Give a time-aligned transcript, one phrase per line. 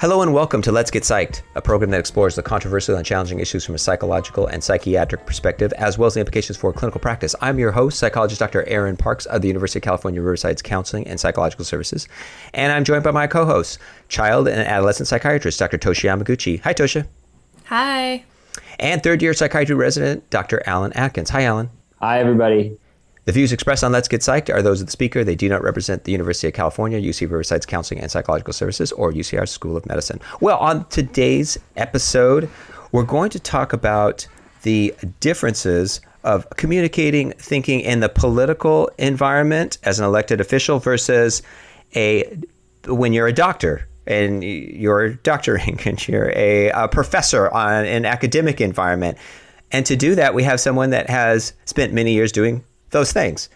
[0.00, 3.40] Hello and welcome to Let's Get Psyched, a program that explores the controversial and challenging
[3.40, 7.34] issues from a psychological and psychiatric perspective, as well as the implications for clinical practice.
[7.40, 8.62] I'm your host, psychologist Dr.
[8.68, 12.06] Aaron Parks of the University of California, Riverside's Counseling and Psychological Services.
[12.54, 15.78] And I'm joined by my co host, child and adolescent psychiatrist Dr.
[15.78, 16.60] Tosha Yamaguchi.
[16.60, 17.04] Hi, Tosha.
[17.64, 18.24] Hi.
[18.78, 20.62] And third year psychiatry resident, Dr.
[20.64, 21.30] Alan Atkins.
[21.30, 21.70] Hi, Alan.
[22.00, 22.78] Hi, everybody.
[23.28, 25.22] The views expressed on Let's Get Psyched are those of the speaker.
[25.22, 29.12] They do not represent the University of California, UC Riverside's Counseling and Psychological Services, or
[29.12, 30.18] UCR School of Medicine.
[30.40, 32.48] Well, on today's episode,
[32.90, 34.26] we're going to talk about
[34.62, 41.42] the differences of communicating, thinking in the political environment as an elected official versus
[41.94, 42.34] a
[42.86, 48.62] when you're a doctor and you're doctoring and you're a, a professor on an academic
[48.62, 49.18] environment.
[49.70, 53.48] And to do that, we have someone that has spent many years doing those things.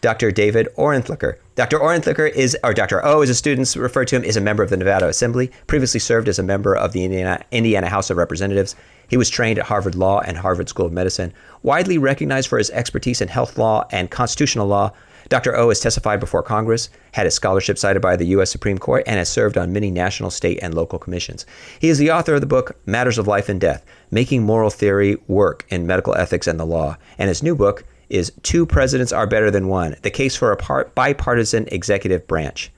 [0.00, 0.30] Dr.
[0.30, 1.36] David Orentlicher.
[1.54, 1.78] Dr.
[1.78, 3.04] Orentlicher is, or Dr.
[3.04, 6.00] O, as the students refer to him, is a member of the Nevada Assembly, previously
[6.00, 8.76] served as a member of the Indiana, Indiana House of Representatives.
[9.08, 11.32] He was trained at Harvard Law and Harvard School of Medicine.
[11.62, 14.92] Widely recognized for his expertise in health law and constitutional law,
[15.28, 15.56] Dr.
[15.56, 18.50] O has testified before Congress, had his scholarship cited by the U.S.
[18.50, 21.46] Supreme Court, and has served on many national, state, and local commissions.
[21.80, 25.16] He is the author of the book Matters of Life and Death Making Moral Theory
[25.26, 29.26] Work in Medical Ethics and the Law, and his new book, is Two Presidents Are
[29.26, 32.70] Better Than One The Case for a part, Bipartisan Executive Branch.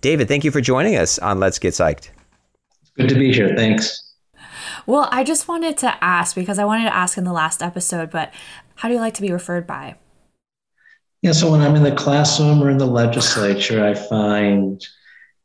[0.00, 2.10] David, thank you for joining us on Let's Get Psyched.
[2.80, 3.54] It's Good to be here.
[3.56, 4.14] Thanks.
[4.86, 8.10] Well, I just wanted to ask because I wanted to ask in the last episode,
[8.10, 8.32] but
[8.76, 9.96] how do you like to be referred by?
[11.22, 14.80] Yeah, so when I'm in the classroom or in the legislature, I find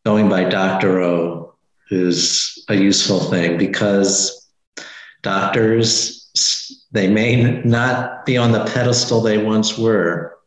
[0.05, 1.01] going by Dr.
[1.01, 1.55] O
[1.89, 4.47] is a useful thing because
[5.23, 6.29] doctors
[6.93, 10.37] they may not be on the pedestal they once were,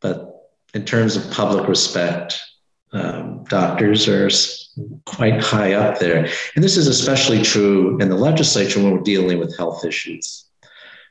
[0.00, 2.38] but in terms of public respect,
[2.92, 4.28] um, doctors are
[5.04, 6.28] quite high up there.
[6.54, 10.46] And this is especially true in the legislature when we're dealing with health issues.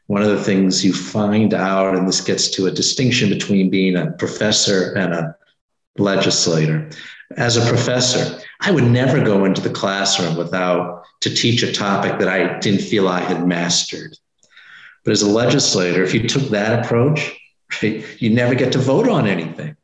[0.08, 3.96] One of the things you find out, and this gets to a distinction between being
[3.96, 5.36] a professor and a
[5.98, 6.90] legislator.
[7.38, 12.20] As a professor, I would never go into the classroom without to teach a topic
[12.20, 14.18] that I didn't feel I had mastered.
[15.04, 17.38] But as a legislator, if you took that approach,
[17.82, 19.76] right, you never get to vote on anything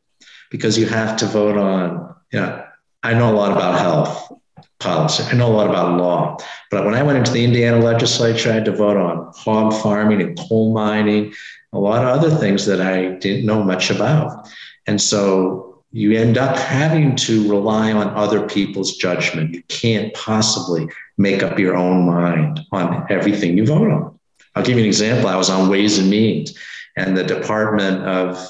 [0.50, 2.64] because you have to vote on, you know,
[3.02, 4.32] I know a lot about health
[4.78, 5.22] policy.
[5.24, 6.38] I know a lot about law.
[6.70, 10.20] But when I went into the Indiana legislature, I had to vote on hog farming
[10.22, 11.32] and coal mining,
[11.72, 14.48] a lot of other things that I didn't know much about.
[14.86, 19.54] And so you end up having to rely on other people's judgment.
[19.54, 20.88] You can't possibly
[21.18, 24.19] make up your own mind on everything you vote on.
[24.54, 25.28] I'll give you an example.
[25.28, 26.58] I was on Ways and Means,
[26.96, 28.48] and the Department of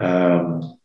[0.00, 0.78] um,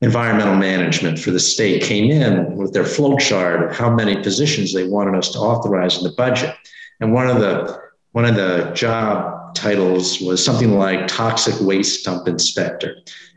[0.00, 4.72] Environmental Management for the state came in with their flow chart of how many positions
[4.72, 6.54] they wanted us to authorize in the budget.
[7.00, 7.80] And one of the
[8.10, 12.96] one of the job titles was something like toxic waste dump inspector.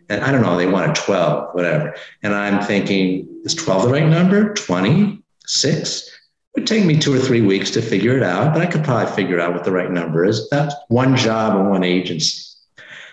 [0.09, 1.95] And I don't know, they wanted 12, whatever.
[2.23, 4.53] And I'm thinking, is 12 the right number?
[4.53, 5.23] 20?
[5.47, 6.09] Six?
[6.55, 8.83] It would take me two or three weeks to figure it out, but I could
[8.83, 10.49] probably figure out what the right number is.
[10.49, 12.41] That's one job and one agency.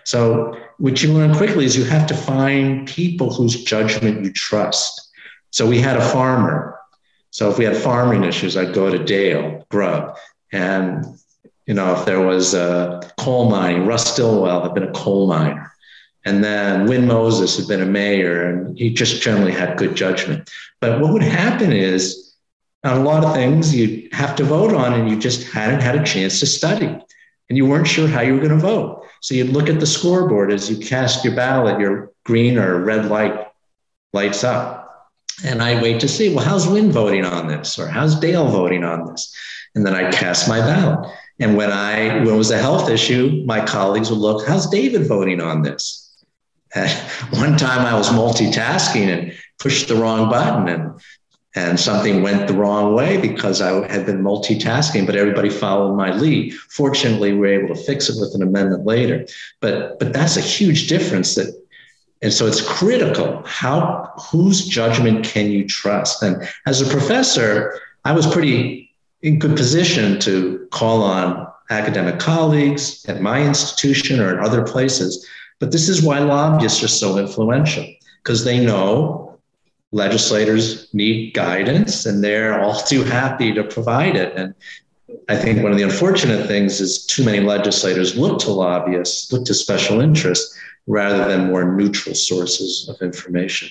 [0.04, 5.10] So, what you learn quickly is you have to find people whose judgment you trust.
[5.50, 6.78] So, we had a farmer.
[7.30, 10.16] So, if we had farming issues, I'd go to Dale Grubb.
[10.52, 11.04] And,
[11.66, 15.72] you know, if there was a coal mining, Russ Stillwell had been a coal miner.
[16.24, 20.48] And then Win Moses had been a mayor, and he just generally had good judgment.
[20.80, 22.31] But what would happen is,
[22.84, 25.96] on a lot of things you have to vote on and you just hadn't had
[25.96, 26.86] a chance to study
[27.48, 29.04] and you weren't sure how you were going to vote.
[29.20, 33.06] So you'd look at the scoreboard as you cast your ballot, your green or red
[33.06, 33.46] light
[34.12, 35.12] lights up.
[35.44, 37.78] And I wait to see, well, how's Win voting on this?
[37.78, 39.34] Or how's Dale voting on this?
[39.74, 41.10] And then I cast my ballot.
[41.40, 45.06] And when I when it was a health issue, my colleagues would look, how's David
[45.06, 46.24] voting on this?
[47.30, 51.00] One time I was multitasking and pushed the wrong button and
[51.54, 56.12] and something went the wrong way because I had been multitasking, but everybody followed my
[56.12, 56.54] lead.
[56.54, 59.26] Fortunately, we were able to fix it with an amendment later.
[59.60, 61.54] But but that's a huge difference that
[62.22, 66.22] and so it's critical how whose judgment can you trust?
[66.22, 68.90] And as a professor, I was pretty
[69.22, 75.26] in good position to call on academic colleagues at my institution or in other places.
[75.58, 77.86] But this is why lobbyists are so influential
[78.22, 79.31] because they know
[79.92, 84.32] legislators need guidance and they're all too happy to provide it.
[84.36, 84.54] And
[85.28, 89.44] I think one of the unfortunate things is too many legislators look to lobbyists, look
[89.44, 93.68] to special interests rather than more neutral sources of information.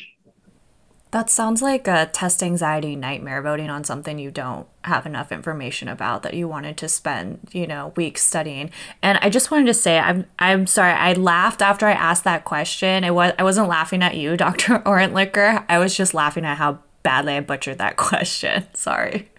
[1.12, 5.90] That sounds like a test anxiety nightmare voting on something you don't have enough information
[5.90, 8.72] about that you wanted to spend, you know, weeks studying.
[9.02, 10.94] And I just wanted to say I'm I'm sorry.
[10.94, 13.04] I laughed after I asked that question.
[13.04, 14.80] It was I wasn't laughing at you, Dr.
[14.80, 15.66] Orentlicher.
[15.68, 18.66] I was just laughing at how badly I butchered that question.
[18.74, 19.30] Sorry.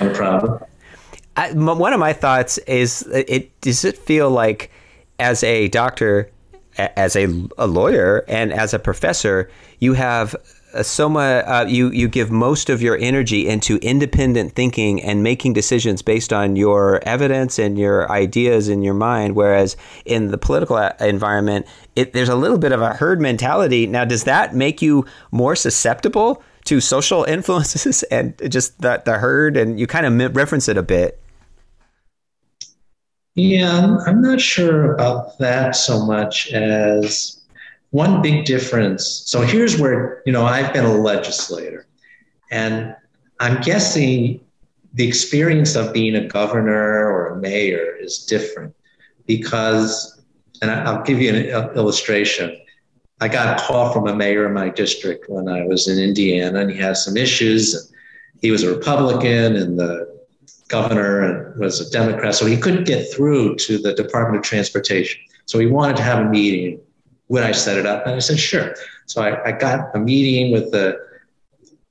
[0.00, 0.64] No problem.
[1.36, 4.70] I, one of my thoughts is it does it feel like
[5.18, 6.30] as a doctor
[6.76, 7.28] as a,
[7.58, 10.34] a lawyer and as a professor you have
[10.82, 16.02] Soma, uh, you you give most of your energy into independent thinking and making decisions
[16.02, 19.36] based on your evidence and your ideas in your mind.
[19.36, 23.86] Whereas in the political environment, it, there's a little bit of a herd mentality.
[23.86, 29.56] Now, does that make you more susceptible to social influences and just the, the herd?
[29.56, 31.20] And you kind of reference it a bit.
[33.36, 37.43] Yeah, I'm not sure about that so much as
[37.94, 39.22] one big difference.
[39.24, 41.86] So here's where, you know, I've been a legislator,
[42.50, 42.96] and
[43.38, 44.40] I'm guessing
[44.94, 48.74] the experience of being a governor or a mayor is different
[49.26, 50.20] because,
[50.60, 52.60] and I'll give you an uh, illustration.
[53.20, 56.62] I got a call from a mayor in my district when I was in Indiana,
[56.62, 57.92] and he had some issues.
[58.40, 60.20] He was a Republican, and the
[60.66, 65.20] governor was a Democrat, so he couldn't get through to the Department of Transportation.
[65.46, 66.80] So he wanted to have a meeting
[67.28, 68.06] would I set it up?
[68.06, 68.74] And I said, sure.
[69.06, 70.98] So I, I got a meeting with the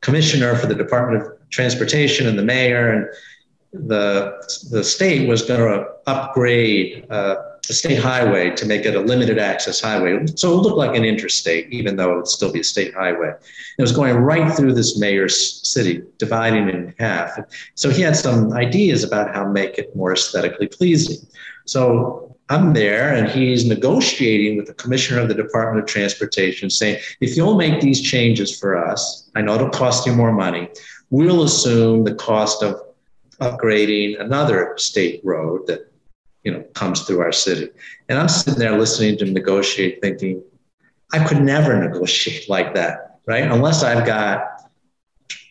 [0.01, 5.59] commissioner for the Department of Transportation and the mayor, and the, the state was going
[5.59, 7.35] to upgrade uh,
[7.67, 10.25] the state highway to make it a limited access highway.
[10.35, 12.93] So it would look like an interstate, even though it would still be a state
[12.93, 13.33] highway.
[13.77, 17.39] It was going right through this mayor's city, dividing it in half.
[17.75, 21.25] So he had some ideas about how to make it more aesthetically pleasing.
[21.65, 27.01] So I'm there and he's negotiating with the commissioner of the Department of Transportation saying,
[27.19, 30.69] if you'll make these changes for us, I know it'll cost you more money,
[31.09, 32.79] we'll assume the cost of
[33.41, 35.91] upgrading another state road that
[36.43, 37.69] you know comes through our city.
[38.07, 40.43] And I'm sitting there listening to him negotiate, thinking,
[41.11, 43.43] I could never negotiate like that, right?
[43.43, 44.69] Unless I've got,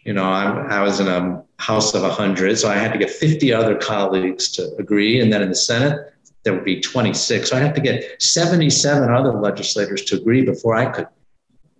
[0.04, 3.10] you know, I'm, I was in a house of 100, so I had to get
[3.10, 5.20] 50 other colleagues to agree.
[5.20, 6.11] And then in the Senate,
[6.44, 7.50] there would be 26.
[7.50, 11.06] So I have to get 77 other legislators to agree before I could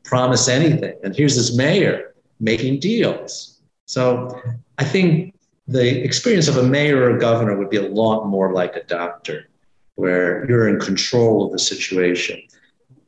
[0.05, 0.95] promise anything.
[1.03, 3.61] And here's this mayor making deals.
[3.87, 4.41] So
[4.79, 5.35] I think
[5.69, 8.83] the experience of a mayor or a governor would be a lot more like a
[8.85, 9.49] doctor,
[9.95, 12.41] where you're in control of the situation.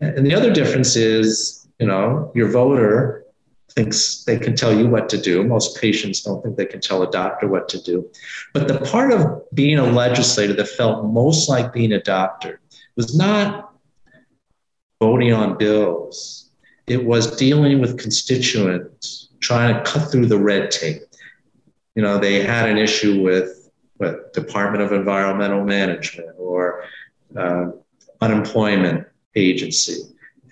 [0.00, 3.23] And the other difference is, you know, your voter
[3.76, 5.42] thinks they can tell you what to do.
[5.42, 8.08] Most patients don't think they can tell a doctor what to do.
[8.52, 12.60] But the part of being a legislator that felt most like being a doctor
[12.96, 13.74] was not
[15.00, 16.50] voting on bills,
[16.86, 21.02] it was dealing with constituents, trying to cut through the red tape.
[21.96, 26.84] You know, they had an issue with, with Department of Environmental Management or
[27.36, 27.66] uh,
[28.20, 30.02] unemployment agency.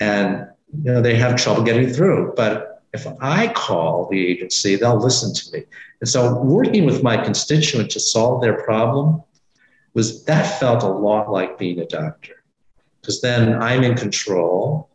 [0.00, 0.48] And
[0.82, 5.34] you know they have trouble getting through but if I call the agency, they'll listen
[5.34, 5.64] to me.
[6.00, 9.22] And so working with my constituent to solve their problem
[9.94, 12.44] was that felt a lot like being a doctor.
[13.00, 14.90] Because then I'm in control,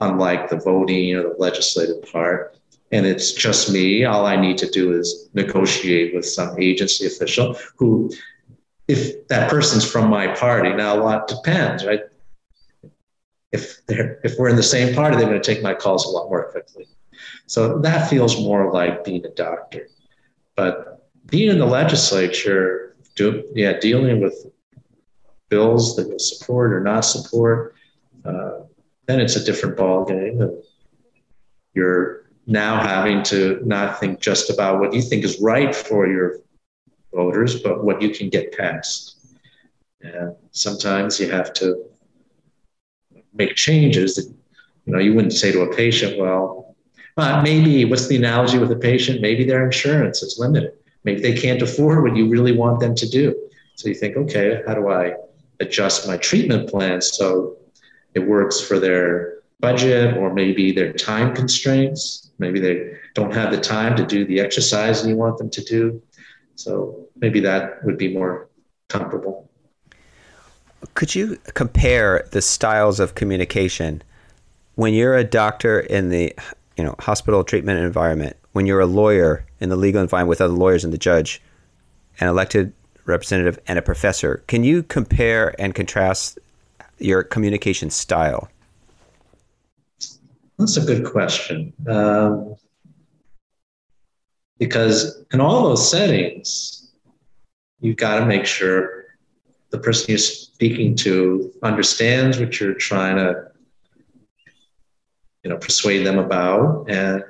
[0.00, 2.58] unlike the voting or the legislative part.
[2.92, 4.04] And it's just me.
[4.04, 8.10] All I need to do is negotiate with some agency official who,
[8.86, 12.02] if that person's from my party, now a lot depends, right?
[13.52, 16.08] If they're if we're in the same party, they're going to take my calls a
[16.08, 16.86] lot more quickly.
[17.46, 19.88] So that feels more like being a doctor.
[20.56, 24.46] But being in the legislature, do, yeah, dealing with
[25.48, 27.74] bills that you support or not support,
[28.24, 28.60] uh,
[29.06, 30.40] then it's a different ballgame.
[30.40, 30.62] And
[31.74, 36.38] you're now having to not think just about what you think is right for your
[37.12, 39.36] voters, but what you can get passed.
[40.02, 41.84] And sometimes you have to
[43.32, 44.26] make changes that
[44.84, 46.63] you know you wouldn't say to a patient, well,
[47.16, 49.20] uh, maybe what's the analogy with a patient?
[49.20, 50.72] Maybe their insurance is limited.
[51.04, 53.34] Maybe they can't afford what you really want them to do.
[53.76, 55.14] So you think, okay, how do I
[55.60, 57.56] adjust my treatment plan so
[58.14, 62.30] it works for their budget or maybe their time constraints?
[62.38, 66.02] Maybe they don't have the time to do the exercise you want them to do.
[66.56, 68.48] So maybe that would be more
[68.88, 69.48] comparable.
[70.94, 74.02] Could you compare the styles of communication
[74.74, 76.34] when you're a doctor in the
[76.76, 80.52] you know hospital treatment environment when you're a lawyer in the legal environment with other
[80.52, 81.40] lawyers and the judge
[82.20, 82.72] an elected
[83.04, 86.38] representative and a professor can you compare and contrast
[86.98, 88.48] your communication style
[90.58, 91.72] That's a good question.
[91.88, 92.54] Um,
[94.58, 96.92] because in all those settings,
[97.80, 99.04] you've got to make sure
[99.70, 103.50] the person you're speaking to understands what you're trying to
[105.44, 107.22] you know persuade them about and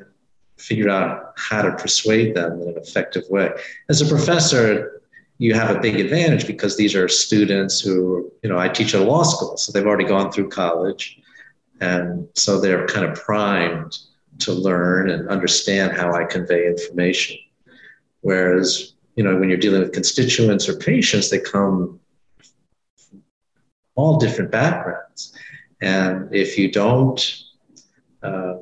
[0.57, 3.51] figure out how to persuade them in an effective way.
[3.89, 5.03] As a professor
[5.39, 9.01] you have a big advantage because these are students who you know i teach at
[9.01, 11.21] a law school so they've already gone through college.
[11.81, 13.99] And so they're kind of primed
[14.39, 17.37] to learn and understand how i convey information.
[18.21, 21.99] Whereas you know when you're dealing with constituents or patients they come
[23.97, 25.33] all different backgrounds.
[25.81, 27.44] And if you don't
[28.25, 28.57] uh,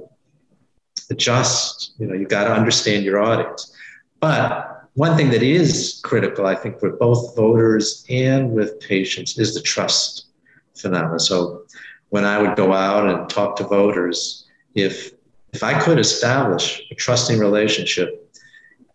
[1.10, 3.74] adjust, you know, you've got to understand your audience.
[4.20, 9.54] But one thing that is critical, I think, for both voters and with patients is
[9.54, 10.26] the trust
[10.74, 11.18] phenomenon.
[11.18, 11.64] So
[12.10, 15.12] when I would go out and talk to voters, if
[15.52, 18.22] if I could establish a trusting relationship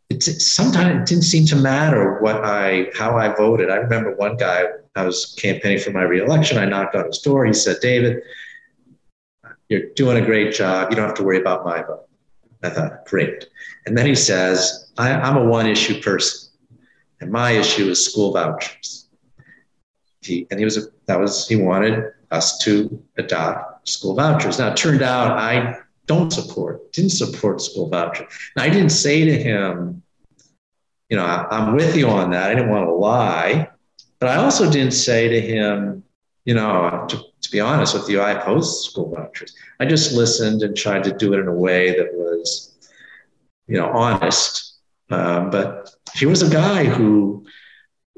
[0.09, 3.69] it sometimes it didn't seem to matter what I how I voted.
[3.69, 4.63] I remember one guy
[4.95, 6.57] I was campaigning for my reelection.
[6.57, 7.45] I knocked on his door.
[7.45, 8.21] He said, "David,
[9.69, 10.89] you're doing a great job.
[10.89, 12.07] You don't have to worry about my vote."
[12.63, 13.47] I thought, "Great."
[13.85, 16.49] And then he says, I, "I'm a one-issue person,
[17.21, 19.09] and my issue is school vouchers."
[20.21, 24.59] He and he was a, that was he wanted us to adopt school vouchers.
[24.59, 28.27] Now it turned out I don't support, didn't support school vouchers.
[28.55, 30.01] And I didn't say to him,
[31.09, 32.49] you know, I'm with you on that.
[32.51, 33.69] I didn't want to lie.
[34.19, 36.03] But I also didn't say to him,
[36.45, 39.55] you know, to, to be honest with you, I oppose school vouchers.
[39.79, 42.75] I just listened and tried to do it in a way that was,
[43.67, 44.75] you know, honest.
[45.09, 47.45] Um, but he was a guy who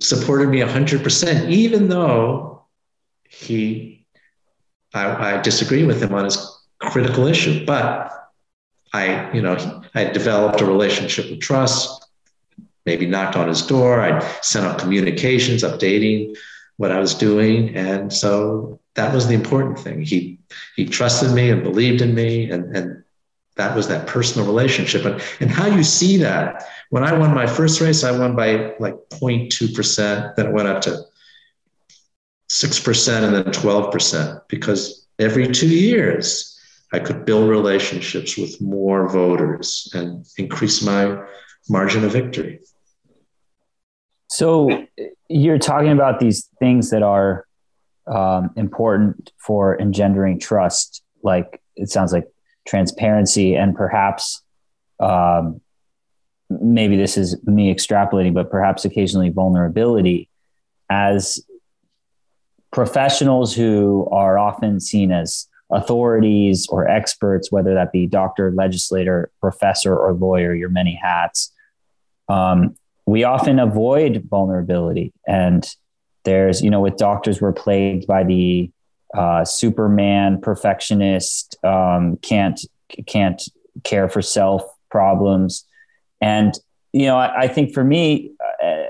[0.02, 2.66] supported me 100%, even though
[3.30, 4.08] he,
[4.96, 6.38] I, I disagree with him on his
[6.80, 7.68] critical issue.
[7.68, 8.12] But
[8.94, 12.08] I, you know, I developed a relationship of trust,
[12.88, 14.02] maybe knocked on his door.
[14.02, 16.36] I sent out communications updating
[16.78, 17.76] what I was doing.
[17.76, 20.02] And so that was the important thing.
[20.02, 20.40] He
[20.76, 23.04] he trusted me and believed in me and, and
[23.56, 25.06] that was that personal relationship.
[25.06, 28.74] And, and how you see that, when I won my first race, I won by
[28.80, 31.02] like 0.2%, then it went up to
[32.50, 36.58] 6% and then 12% because every two years
[36.92, 41.22] I could build relationships with more voters and increase my
[41.70, 42.62] margin of victory.
[44.30, 44.86] So
[45.30, 47.46] you're talking about these things that are
[48.10, 52.28] um, important for engendering trust, like it sounds like
[52.68, 54.42] transparency and perhaps
[55.00, 55.62] um,
[56.50, 60.30] maybe this is me extrapolating, but perhaps occasionally vulnerability
[60.90, 61.44] as
[62.72, 69.96] professionals who are often seen as authorities or experts, whether that be doctor, legislator, professor,
[69.96, 71.54] or lawyer, your many hats.
[72.28, 72.76] Um,
[73.06, 75.14] we often avoid vulnerability.
[75.28, 75.68] And
[76.30, 78.70] there's, you know, with doctors, we're plagued by the
[79.18, 82.60] uh, Superman perfectionist, um, can't
[83.08, 83.42] can't
[83.84, 85.66] care for self problems,
[86.22, 86.54] and
[86.94, 88.32] you know, I, I think for me,
[88.64, 88.84] uh,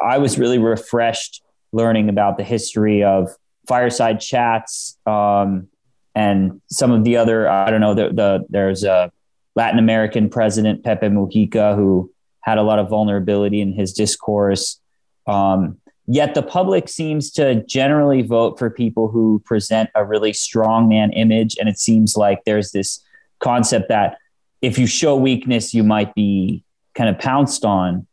[0.00, 3.30] I was really refreshed learning about the history of
[3.66, 5.66] fireside chats, um,
[6.14, 9.10] and some of the other I don't know the, the there's a
[9.56, 12.12] Latin American president Pepe Mujica who
[12.42, 14.80] had a lot of vulnerability in his discourse.
[15.26, 20.88] Um, yet the public seems to generally vote for people who present a really strong
[20.88, 23.00] man image, and it seems like there's this
[23.40, 24.18] concept that
[24.62, 28.06] if you show weakness, you might be kind of pounced on.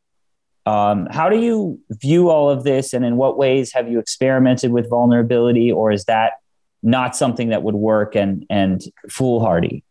[0.65, 4.71] Um, how do you view all of this, and in what ways have you experimented
[4.71, 6.33] with vulnerability, or is that
[6.81, 9.83] not something that would work and and foolhardy?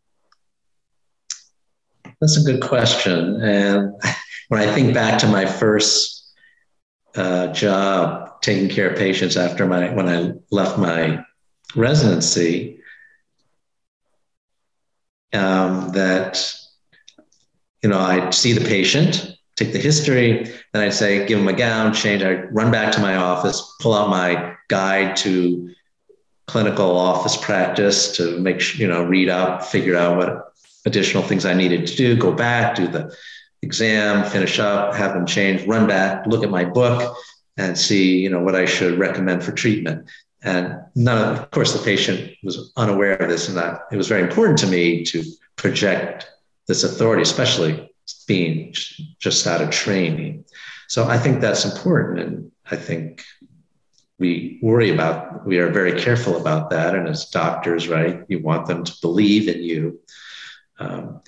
[2.21, 3.41] That's a good question.
[3.43, 3.93] And
[4.49, 6.22] when I think back to my first
[7.17, 11.25] uh, job taking care of patients after my when I left my
[11.77, 12.81] residency,
[15.33, 16.55] um, that
[17.83, 21.53] you know I'd see the patient, take the history, then I'd say give them a
[21.53, 22.23] gown, change.
[22.23, 25.71] I'd run back to my office, pull out my guide to
[26.47, 30.53] clinical office practice to make sure, you know, read up, figure out what
[30.85, 33.17] additional things I needed to do, go back, do the
[33.63, 37.17] exam, finish up, have them change, run back, look at my book
[37.57, 40.09] and see, you know, what I should recommend for treatment.
[40.43, 44.09] And none of, of course, the patient was unaware of this and that it was
[44.09, 45.23] very important to me to
[45.57, 46.29] project
[46.67, 47.91] this authority, especially
[48.27, 48.75] being
[49.21, 50.45] just out of training.
[50.89, 52.19] So I think that's important.
[52.21, 53.23] And I think
[54.19, 56.95] we worry about, we are very careful about that.
[56.95, 60.01] And as doctors, right, you want them to believe in you.
[60.79, 61.21] Um,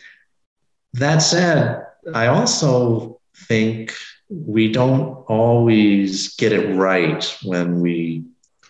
[0.95, 3.95] that said, I also think
[4.29, 8.25] we don't always get it right when we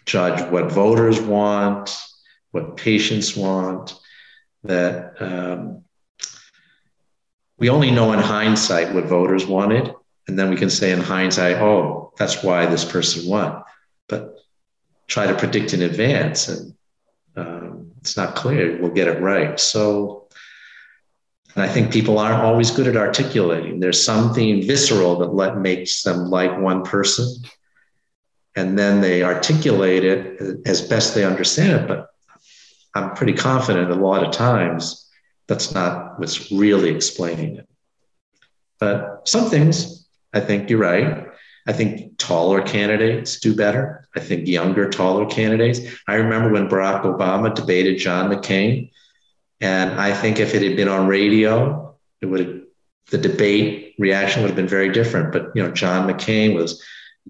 [0.04, 1.96] judge what voters want,
[2.50, 3.94] what patients want,
[4.64, 5.84] that um,
[7.58, 9.94] we only know in hindsight what voters wanted.
[10.26, 13.62] And then we can say in hindsight, oh, that's why this person won.
[14.08, 14.38] But
[15.06, 16.74] try to predict in advance and
[17.36, 19.58] um, it's not clear we'll get it right.
[19.58, 20.23] So,
[21.54, 23.78] and I think people aren't always good at articulating.
[23.78, 27.26] There's something visceral that let, makes them like one person.
[28.56, 31.88] And then they articulate it as best they understand it.
[31.88, 32.08] But
[32.94, 35.08] I'm pretty confident a lot of times
[35.46, 37.68] that's not what's really explaining it.
[38.80, 41.28] But some things, I think you're right.
[41.66, 44.08] I think taller candidates do better.
[44.16, 45.80] I think younger, taller candidates.
[46.06, 48.90] I remember when Barack Obama debated John McCain,
[49.60, 52.64] and I think if it had been on radio, it would
[53.10, 55.32] the debate reaction would have been very different.
[55.32, 56.82] But you know, John McCain was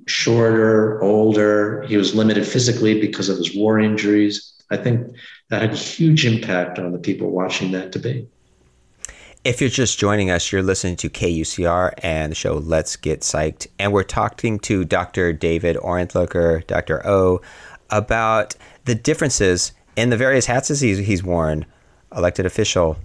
[0.07, 1.83] shorter, older.
[1.83, 4.53] He was limited physically because of his war injuries.
[4.71, 5.15] I think
[5.51, 8.29] that had a huge impact on the people watching that debate.
[9.45, 13.67] If you're just joining us, you're listening to KUCR and the show Let's Get Psyched.
[13.79, 15.35] And we're talking to Dr.
[15.35, 17.07] David Orentlicher, Dr.
[17.07, 17.43] O,
[17.91, 21.67] about the differences in the various hats he's, he's worn
[22.17, 22.97] elected official,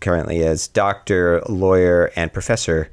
[0.00, 2.90] currently as doctor, lawyer, and professor.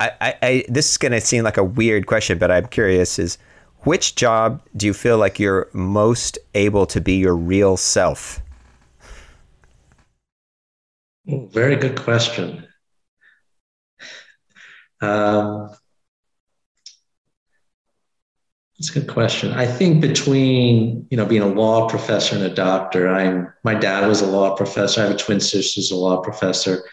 [0.00, 3.18] I, I, I this is going to seem like a weird question, but I'm curious
[3.18, 3.38] is
[3.80, 8.40] which job do you feel like you're most able to be your real self?
[11.26, 12.66] Very good question.
[15.00, 15.70] Um,
[18.78, 19.52] that's a good question.
[19.52, 24.06] I think between you know being a law professor and a doctor, I'm my dad
[24.06, 25.00] was a law professor.
[25.00, 26.84] I have a twin sister who's a law professor.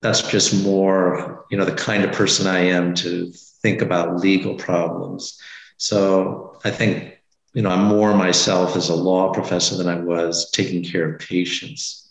[0.00, 3.30] That's just more you know the kind of person I am to
[3.62, 5.38] think about legal problems.
[5.76, 7.18] So I think,
[7.54, 11.20] you know, I'm more myself as a law professor than I was taking care of
[11.20, 12.10] patients.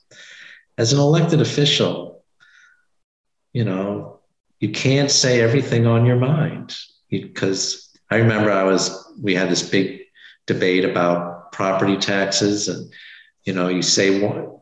[0.77, 2.23] As an elected official,
[3.53, 4.19] you know,
[4.59, 6.75] you can't say everything on your mind
[7.09, 10.01] because I remember I was, we had this big
[10.45, 12.91] debate about property taxes and,
[13.45, 14.59] you know, you say one,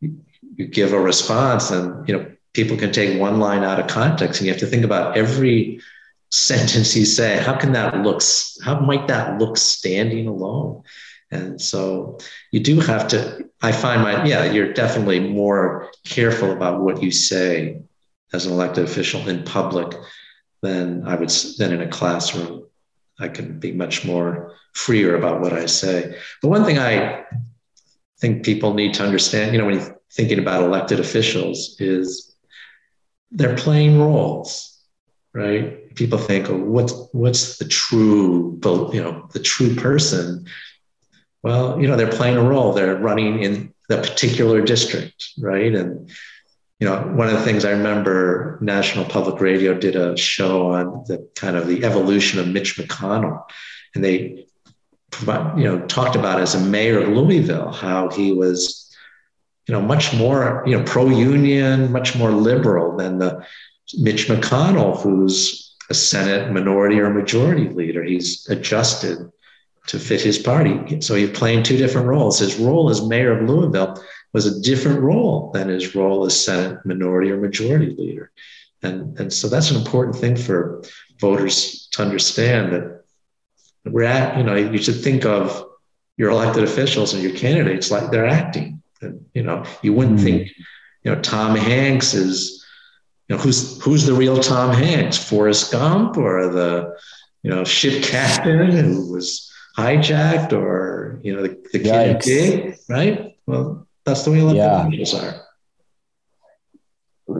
[0.00, 4.40] you give a response and, you know, people can take one line out of context
[4.40, 5.80] and you have to think about every
[6.30, 7.38] sentence you say.
[7.38, 8.20] How can that look
[8.64, 10.82] how might that look standing alone?
[11.30, 12.18] And so
[12.50, 17.10] you do have to i find my yeah you're definitely more careful about what you
[17.10, 17.80] say
[18.32, 19.94] as an elected official in public
[20.64, 22.66] than i would than in a classroom
[23.20, 27.24] i can be much more freer about what i say but one thing i
[28.20, 32.34] think people need to understand you know when you're thinking about elected officials is
[33.30, 34.84] they're playing roles
[35.32, 38.58] right people think, oh, what's what's the true,
[38.92, 40.46] you know, the true person?
[41.42, 42.72] Well, you know, they're playing a role.
[42.72, 45.74] They're running in the particular district, right?
[45.74, 46.10] And
[46.80, 51.04] you know, one of the things I remember, National Public Radio did a show on
[51.06, 53.44] the kind of the evolution of Mitch McConnell,
[53.94, 54.44] and they,
[55.22, 58.92] you know, talked about as a mayor of Louisville how he was,
[59.68, 63.46] you know, much more, you know, pro-union, much more liberal than the
[63.98, 68.02] Mitch McConnell, who's a Senate minority or majority leader.
[68.02, 69.30] He's adjusted
[69.86, 71.00] to fit his party.
[71.00, 72.38] So he's playing two different roles.
[72.38, 74.02] His role as mayor of Louisville
[74.34, 78.30] was a different role than his role as Senate minority or majority leader.
[78.82, 80.82] And, and so that's an important thing for
[81.18, 83.04] voters to understand that
[83.86, 85.64] we're at, you know, you should think of
[86.16, 88.82] your elected officials and your candidates like they're acting.
[89.00, 90.26] And, you know, you wouldn't mm-hmm.
[90.26, 90.52] think,
[91.02, 92.64] you know, Tom Hanks is
[93.28, 95.16] you know, who's who's the real Tom Hanks?
[95.16, 96.94] Forrest Gump or the
[97.42, 103.36] you know ship captain who was hijacked or you know the, the kid right?
[103.46, 104.86] Well, that's the way elected yeah.
[104.86, 105.44] officials are.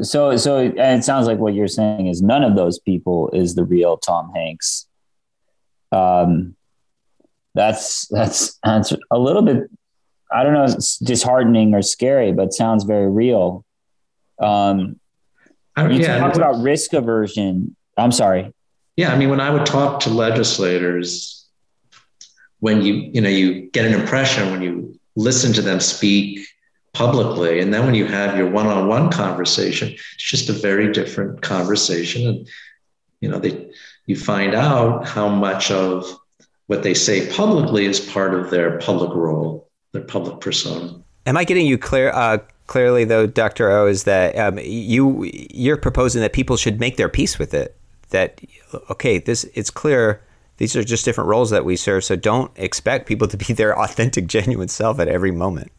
[0.02, 3.54] So, so, and it sounds like what you're saying is none of those people is
[3.54, 4.86] the real Tom Hanks.
[5.92, 6.56] Um,
[7.54, 9.70] that's that's that's a little bit,
[10.32, 13.64] I don't know, it's disheartening or scary, but sounds very real.
[14.40, 14.98] Um,
[15.76, 17.76] I, you yeah, talked about risk aversion.
[17.96, 18.52] I'm sorry.
[18.96, 21.46] Yeah, I mean, when I would talk to legislators,
[22.60, 26.46] when you you know you get an impression when you listen to them speak
[26.94, 32.26] publicly, and then when you have your one-on-one conversation, it's just a very different conversation,
[32.26, 32.48] and
[33.20, 33.70] you know they
[34.06, 36.06] you find out how much of
[36.66, 40.94] what they say publicly is part of their public role, their public persona.
[41.26, 42.10] Am I getting you clear?
[42.10, 43.70] Uh, clearly, though, Dr.
[43.70, 47.76] O, is that um, you you're proposing that people should make their peace with it.
[48.10, 48.40] That
[48.90, 50.22] okay, this it's clear
[50.58, 52.04] these are just different roles that we serve.
[52.04, 55.72] So don't expect people to be their authentic, genuine self at every moment.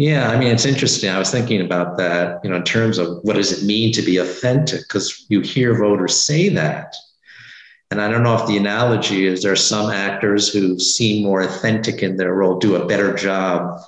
[0.00, 1.10] Yeah, I mean, it's interesting.
[1.10, 4.00] I was thinking about that, you know, in terms of what does it mean to
[4.00, 4.80] be authentic?
[4.88, 6.96] Because you hear voters say that.
[7.90, 11.42] And I don't know if the analogy is there are some actors who seem more
[11.42, 13.78] authentic in their role, do a better job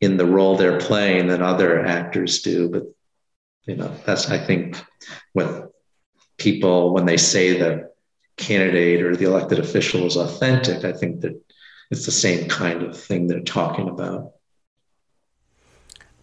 [0.00, 2.68] in the role they're playing than other actors do.
[2.68, 2.92] But,
[3.66, 4.84] you know, that's, I think,
[5.32, 5.70] what
[6.38, 7.92] people, when they say the
[8.36, 11.40] candidate or the elected official is authentic, I think that
[11.92, 14.32] it's the same kind of thing they're talking about.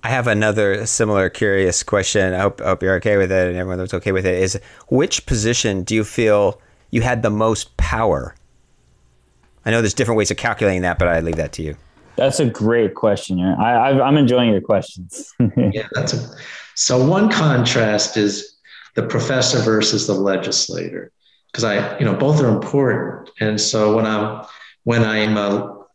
[0.03, 2.33] I have another similar curious question.
[2.33, 4.41] I hope, I hope you're okay with it and everyone that's okay with it.
[4.41, 8.35] Is which position do you feel you had the most power?
[9.65, 11.75] I know there's different ways of calculating that, but I leave that to you.
[12.15, 13.39] That's a great question.
[13.41, 15.33] I, am enjoying your questions.
[15.57, 16.35] yeah, that's a,
[16.73, 17.05] so.
[17.05, 18.57] One contrast is
[18.95, 21.11] the professor versus the legislator,
[21.51, 23.29] because I, you know, both are important.
[23.39, 24.45] And so when I'm
[24.83, 25.85] when I'm a,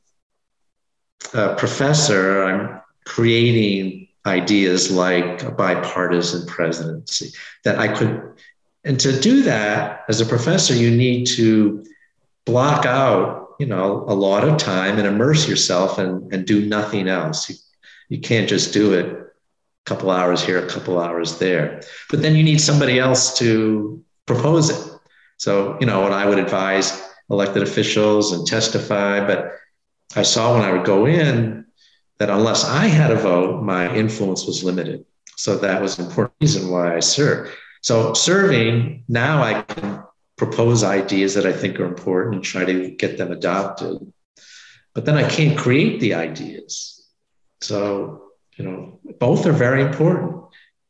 [1.34, 7.30] a professor, I'm creating ideas like a bipartisan presidency
[7.64, 8.32] that I could
[8.84, 11.84] and to do that as a professor, you need to
[12.44, 17.08] block out, you know, a lot of time and immerse yourself and, and do nothing
[17.08, 17.48] else.
[17.48, 17.56] You,
[18.08, 19.24] you can't just do it a
[19.84, 21.82] couple hours here, a couple hours there.
[22.10, 24.92] But then you need somebody else to propose it.
[25.36, 29.52] So, you know, and I would advise elected officials and testify, but
[30.16, 31.61] I saw when I would go in
[32.22, 35.04] that unless I had a vote, my influence was limited.
[35.34, 37.50] So that was an important reason why I served.
[37.80, 40.04] So serving now, I can
[40.36, 43.96] propose ideas that I think are important and try to get them adopted.
[44.94, 47.04] But then I can't create the ideas.
[47.60, 50.44] So, you know, both are very important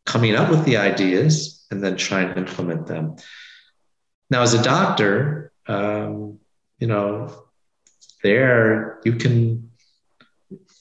[0.05, 3.17] coming up with the ideas and then trying to implement them.
[4.29, 6.41] Now, as a doctor, um,
[6.79, 7.35] you know,
[8.23, 9.72] there you can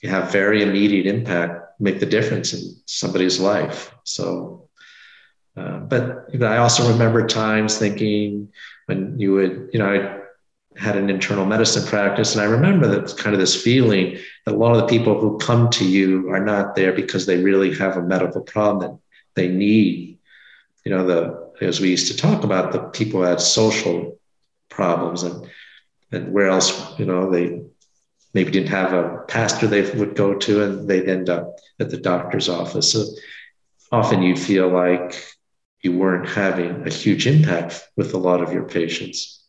[0.09, 3.93] have very immediate impact, make the difference in somebody's life.
[4.03, 4.61] So
[5.57, 8.51] uh, but you know, I also remember times thinking
[8.85, 13.17] when you would, you know, I had an internal medicine practice, and I remember that
[13.17, 16.43] kind of this feeling that a lot of the people who come to you are
[16.43, 18.99] not there because they really have a medical problem that
[19.35, 20.19] they need.
[20.85, 24.17] You know, the as we used to talk about, the people had social
[24.69, 25.47] problems and
[26.13, 27.61] and where else, you know, they
[28.33, 31.97] maybe didn't have a pastor they would go to, and they'd end up at the
[31.97, 32.93] doctor's office.
[32.93, 33.05] So
[33.91, 35.21] often you'd feel like
[35.81, 39.43] you weren't having a huge impact with a lot of your patients.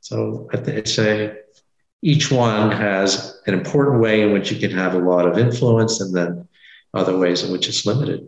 [0.00, 1.36] So I'd say
[2.02, 6.00] each one has an important way in which you can have a lot of influence
[6.00, 6.48] and then
[6.94, 8.26] other ways in which it's limited.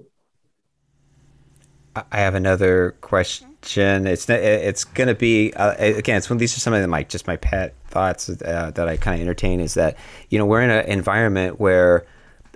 [1.95, 4.07] I have another question.
[4.07, 6.17] It's it's going to be uh, again.
[6.17, 6.39] It's one.
[6.39, 9.61] These are some of my just my pet thoughts uh, that I kind of entertain.
[9.61, 9.97] Is that
[10.31, 12.07] you know we're in an environment where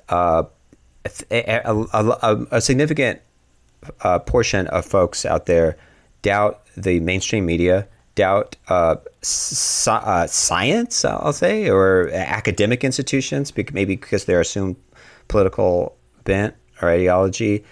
[0.09, 0.45] uh,
[1.31, 3.21] a, a, a, significant
[4.01, 5.77] uh, portion of folks out there
[6.23, 14.25] doubt the mainstream media, doubt uh, uh, science, I'll say, or academic institutions, maybe because
[14.25, 14.77] they're assumed
[15.29, 17.65] political bent or ideology.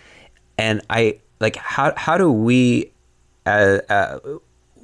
[0.56, 2.92] And I like how how do we
[3.46, 4.18] uh, uh,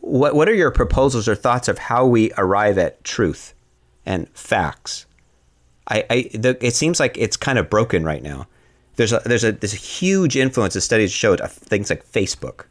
[0.01, 3.55] what what are your proposals or thoughts of how we arrive at truth
[4.07, 5.07] and facts?
[5.89, 8.47] I, I the, it seems like it's kind of broken right now
[9.01, 12.67] there's a there's a this huge influence of studies showed of things like Facebook,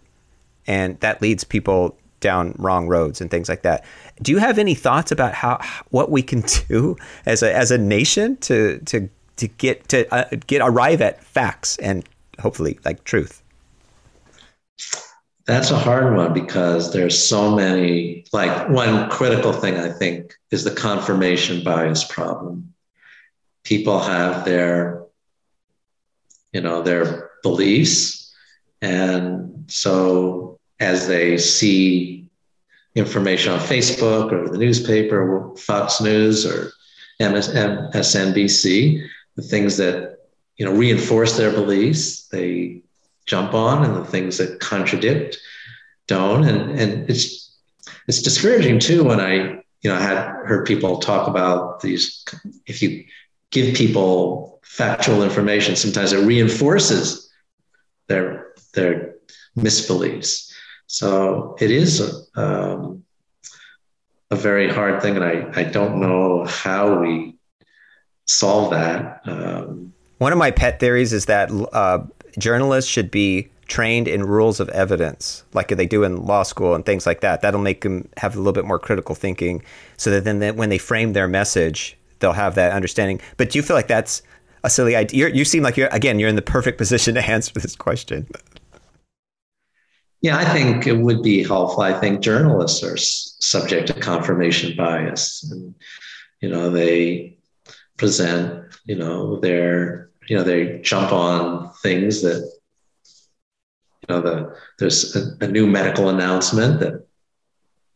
[0.68, 3.84] and that leads people down wrong roads and things like that.
[4.22, 7.80] Do you have any thoughts about how what we can do as a as a
[7.80, 12.08] nation to to to get to uh, get arrive at facts and
[12.40, 13.42] hopefully like truth?
[15.46, 18.26] That's a hard one because there's so many.
[18.32, 22.74] Like one critical thing I think is the confirmation bias problem.
[23.64, 25.00] People have their
[26.52, 28.34] you know, their beliefs.
[28.82, 32.28] And so as they see
[32.96, 36.72] information on Facebook or the newspaper Fox News or
[37.22, 40.18] MSNBC, the things that
[40.58, 42.82] you know reinforce their beliefs, they
[43.30, 45.38] jump on, and the things that contradict
[46.08, 46.44] don't.
[46.52, 47.26] And and it's
[48.08, 49.34] it's discouraging too when I
[49.82, 50.18] you know I had
[50.50, 52.26] heard people talk about these.
[52.66, 53.06] If you
[53.52, 57.30] give people factual information, sometimes it reinforces
[58.08, 59.16] their their
[59.56, 60.52] misbeliefs.
[60.88, 62.02] So it is
[62.36, 63.04] um,
[64.32, 67.38] a very hard thing, and I, I don't know how we
[68.26, 69.22] solve that.
[69.26, 72.00] Um, One of my pet theories is that uh,
[72.38, 76.86] journalists should be trained in rules of evidence, like they do in law school and
[76.86, 77.42] things like that.
[77.42, 79.64] That'll make them have a little bit more critical thinking,
[79.98, 83.22] so that then when they frame their message, they'll have that understanding.
[83.38, 84.22] But do you feel like that's
[84.64, 85.20] a silly idea?
[85.20, 88.28] You're, you seem like you're again, you're in the perfect position to answer this question.
[90.22, 91.82] Yeah, I think it would be helpful.
[91.82, 95.74] I think journalists are subject to confirmation bias, and
[96.42, 97.38] you know they
[98.00, 102.50] present, you know, their, you know, they jump on things that,
[104.02, 107.06] you know, the there's a, a new medical announcement that,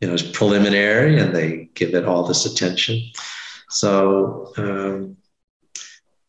[0.00, 3.00] you know, is preliminary, and they give it all this attention.
[3.70, 5.16] So um,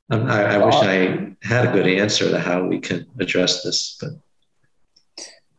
[0.10, 4.12] I, I wish I had a good answer to how we can address this, but.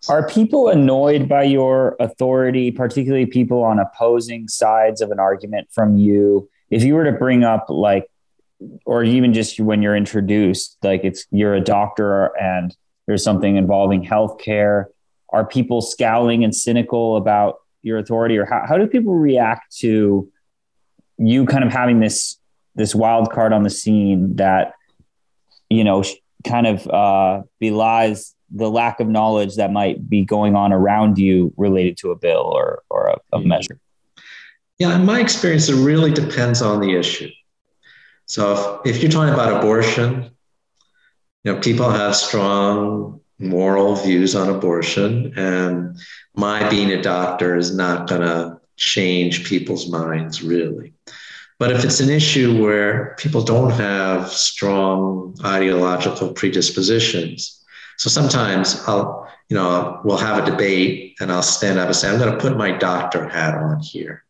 [0.08, 5.96] Are people annoyed by your authority, particularly people on opposing sides of an argument from
[5.96, 6.48] you?
[6.70, 8.08] If you were to bring up, like,
[8.84, 14.04] or even just when you're introduced, like it's you're a doctor and there's something involving
[14.04, 14.86] healthcare,
[15.30, 20.30] are people scowling and cynical about your authority, or how, how do people react to
[21.18, 22.38] you kind of having this
[22.74, 24.72] this wild card on the scene that
[25.70, 26.02] you know
[26.44, 31.52] kind of uh, belies the lack of knowledge that might be going on around you
[31.56, 33.78] related to a bill or, or a, a measure?
[34.78, 37.30] Yeah, in my experience, it really depends on the issue.
[38.26, 40.30] So if, if you're talking about abortion,
[41.44, 45.96] you know, people have strong moral views on abortion, and
[46.34, 50.92] my being a doctor is not going to change people's minds really.
[51.58, 57.64] But if it's an issue where people don't have strong ideological predispositions,
[57.96, 62.10] so sometimes I'll, you know, we'll have a debate and I'll stand up and say,
[62.10, 64.24] I'm going to put my doctor hat on here.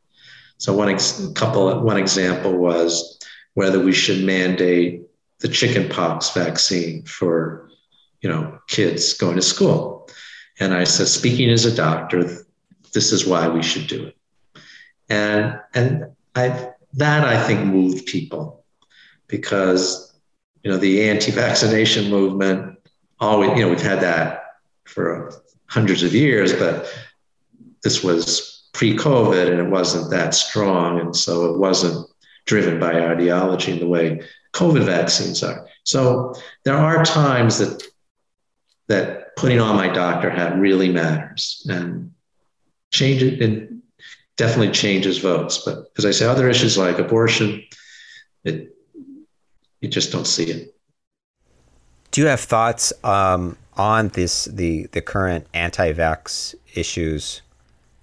[0.59, 3.16] So one ex- couple, one example was
[3.57, 5.01] whether we should mandate
[5.41, 7.71] the chickenpox vaccine for,
[8.21, 10.11] you know, kids going to school.
[10.61, 12.45] And I said, speaking as a doctor,
[12.93, 14.17] this is why we should do it.
[15.09, 18.65] And and I that I think moved people
[19.27, 20.15] because
[20.63, 22.79] you know the anti-vaccination movement
[23.21, 24.43] always, you know, we've had that
[24.85, 25.33] for
[25.67, 26.93] hundreds of years, but
[27.83, 31.01] this was pre-COVID and it wasn't that strong.
[31.01, 32.07] And so it wasn't
[32.47, 35.67] driven by ideology in the way COVID vaccines are.
[35.85, 37.83] So there are times that
[38.89, 42.13] that putting on my doctor hat really matters and
[42.93, 43.71] change it
[44.37, 45.63] definitely changes votes.
[45.65, 47.63] But as I say, other issues like abortion,
[48.45, 48.75] it
[49.81, 50.77] you just don't see it
[52.17, 57.43] do you have thoughts um, on this the the current anti-vax issues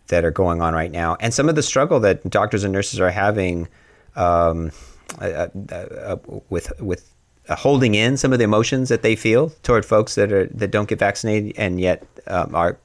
[0.10, 3.00] that are going on right now, and some of the struggle that doctors and nurses
[3.00, 3.68] are having
[4.16, 4.72] um,
[5.22, 6.18] uh, uh, uh,
[6.50, 7.14] with with
[7.50, 10.90] holding in some of the emotions that they feel toward folks that are that don't
[10.90, 12.80] get vaccinated and yet um, are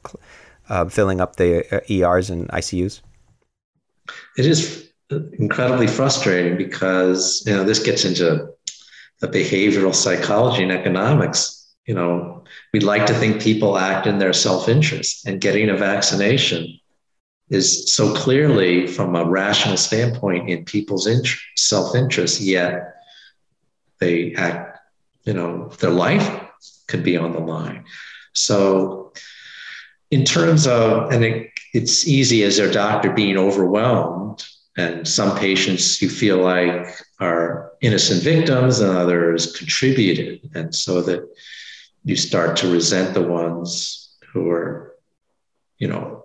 [0.69, 3.01] uh, filling up the ERs and ICUs?
[4.37, 4.91] It is
[5.39, 8.49] incredibly frustrating because you know this gets into
[9.21, 14.33] the behavioral psychology and economics, you know, we'd like to think people act in their
[14.33, 16.79] self-interest and getting a vaccination
[17.51, 21.09] is so clearly from a rational standpoint in people's
[21.57, 22.95] self-interest, yet
[24.01, 24.79] they act,
[25.25, 26.45] you know, their life
[26.87, 27.85] could be on the line.
[28.33, 29.13] So
[30.11, 34.45] in terms of, and it, it's easy as their doctor being overwhelmed
[34.77, 36.87] and some patients you feel like
[37.19, 40.51] are innocent victims and others contributed.
[40.55, 41.29] And so that
[42.05, 44.95] you start to resent the ones who are,
[45.79, 46.25] you know,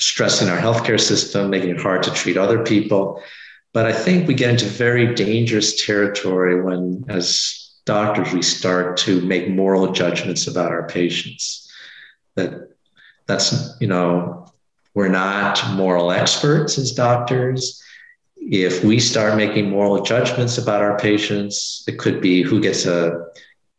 [0.00, 3.22] stressing our healthcare system, making it hard to treat other people.
[3.72, 9.20] But I think we get into very dangerous territory when, as doctors, we start to
[9.22, 11.70] make moral judgments about our patients.
[12.36, 12.70] That
[13.26, 14.46] that's, you know,
[14.94, 17.82] we're not moral experts as doctors.
[18.36, 23.26] If we start making moral judgments about our patients, it could be who gets a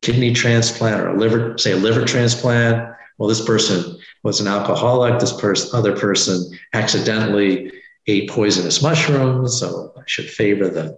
[0.01, 2.95] kidney transplant or a liver, say a liver transplant.
[3.17, 5.19] Well, this person was an alcoholic.
[5.19, 7.71] This person, other person, accidentally
[8.07, 10.97] ate poisonous mushrooms, so I should favor the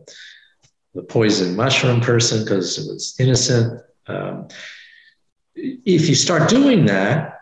[0.93, 3.81] the poison mushroom person because it was innocent.
[4.07, 4.49] Um,
[5.55, 7.39] if you start doing that,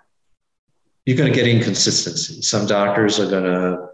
[1.05, 2.41] you're going to get inconsistency.
[2.41, 3.89] Some doctors are going to,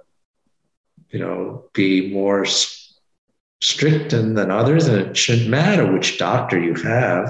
[1.10, 2.46] you know, be more
[3.62, 7.30] strict than, than others, and it shouldn't matter which doctor you have.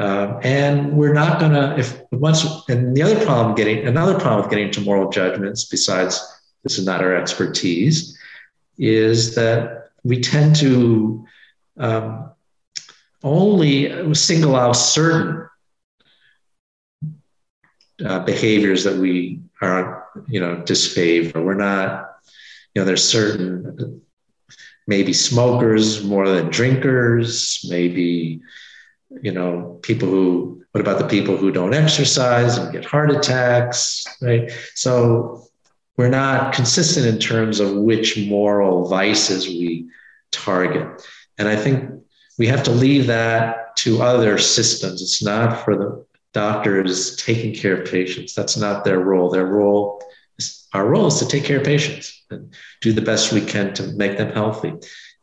[0.00, 4.40] Um, and we're not going to, if once, and the other problem getting, another problem
[4.40, 8.18] with getting to moral judgments, besides this is not our expertise,
[8.78, 11.26] is that we tend to
[11.76, 12.30] um,
[13.22, 15.46] only single out certain
[18.02, 21.42] uh, behaviors that we are, you know, disfavor.
[21.42, 22.08] We're not,
[22.74, 24.00] you know, there's certain
[24.86, 28.40] maybe smokers more than drinkers, maybe,
[29.22, 34.06] you know, people who, what about the people who don't exercise and get heart attacks,
[34.22, 34.50] right?
[34.74, 35.46] So
[35.96, 39.88] we're not consistent in terms of which moral vices we
[40.30, 41.02] target.
[41.38, 41.90] And I think
[42.38, 45.02] we have to leave that to other systems.
[45.02, 48.34] It's not for the doctors taking care of patients.
[48.34, 49.30] That's not their role.
[49.30, 50.02] Their role
[50.38, 53.74] is our role is to take care of patients and do the best we can
[53.74, 54.72] to make them healthy.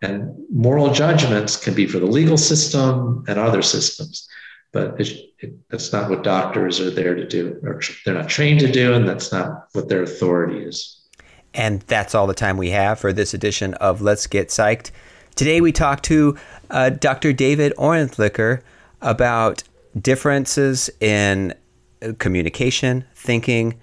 [0.01, 4.27] And moral judgments can be for the legal system and other systems,
[4.71, 8.59] but it, it, that's not what doctors are there to do, or they're not trained
[8.59, 11.01] to do, and that's not what their authority is.
[11.53, 14.91] And that's all the time we have for this edition of Let's Get Psyched.
[15.35, 16.37] Today we talked to
[16.69, 17.33] uh, Dr.
[17.33, 18.61] David Orentlicher
[19.01, 19.63] about
[19.99, 21.53] differences in
[22.19, 23.79] communication, thinking,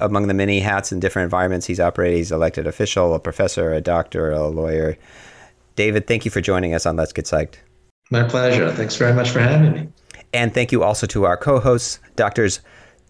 [0.00, 2.18] among the many hats and different environments he's operated.
[2.18, 4.96] He's elected official, a professor, a doctor, a lawyer.
[5.76, 7.56] David, thank you for joining us on Let's Get Psyched.
[8.10, 8.70] My pleasure.
[8.72, 9.88] Thanks very much for having me.
[10.32, 12.60] And thank you also to our co hosts, Doctors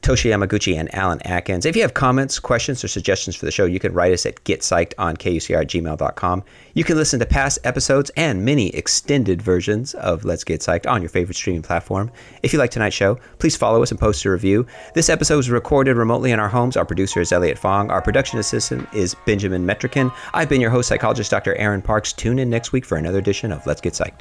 [0.02, 1.66] Toshi Yamaguchi and Alan Atkins.
[1.66, 4.44] If you have comments, questions, or suggestions for the show, you can write us at
[4.44, 6.44] getpsyched on kucr@gmail.com.
[6.74, 11.02] You can listen to past episodes and many extended versions of Let's Get Psyched on
[11.02, 12.12] your favorite streaming platform.
[12.44, 14.64] If you like tonight's show, please follow us and post a review.
[14.94, 16.76] This episode was recorded remotely in our homes.
[16.76, 17.90] Our producer is Elliot Fong.
[17.90, 20.12] Our production assistant is Benjamin Metrikin.
[20.35, 21.56] I've been your host, psychologist Dr.
[21.56, 22.12] Aaron Parks.
[22.12, 24.20] Tune in next week for another edition of Let's Get Psyched.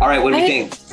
[0.00, 0.87] All right, what do you think?